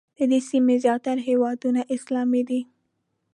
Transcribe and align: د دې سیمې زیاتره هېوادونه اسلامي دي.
د 0.17 0.19
دې 0.31 0.39
سیمې 0.49 0.75
زیاتره 0.85 1.21
هېوادونه 1.29 1.81
اسلامي 1.95 2.41
دي. 2.49 2.61